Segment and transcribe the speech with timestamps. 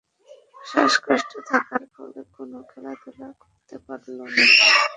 [0.19, 4.25] তীব্র শ্বাসকষ্ট থাকার ফলে কোনো খেলাধূলা করতে পারো না।